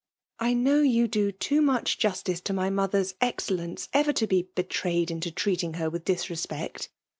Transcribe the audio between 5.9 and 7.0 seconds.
idth disrespect.